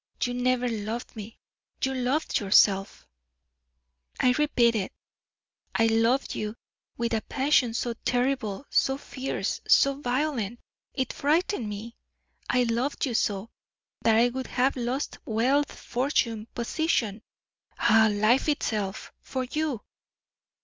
[0.23, 1.37] You never loved me,
[1.83, 3.07] you loved yourself!"
[4.19, 4.91] "I repeat it,
[5.75, 6.55] I loved you
[6.97, 10.59] with a passion so terrible, so fierce, so violent,
[10.95, 11.97] it frightened me!
[12.49, 13.51] I loved you so,
[14.01, 17.21] that I would have lost wealth, fortune, position
[17.77, 18.09] ah!
[18.11, 19.81] life itself for you!"